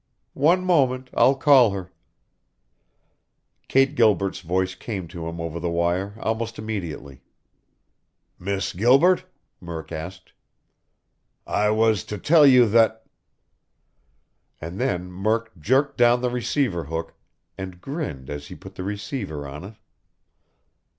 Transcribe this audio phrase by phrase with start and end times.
[0.33, 1.11] "One moment.
[1.13, 1.91] I'll call her."
[3.67, 7.21] Kate Gilbert's voice came to him over the wire almost immediately.
[8.39, 9.25] "Miss Gilbert?"
[9.59, 10.33] Murk asked.
[11.45, 13.05] "I was to tell you that"
[14.59, 17.13] And then Murk jerked down the receiver hook,
[17.55, 19.75] and grinned as he put the receiver on it.